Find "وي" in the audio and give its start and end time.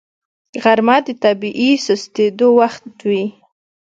3.09-3.25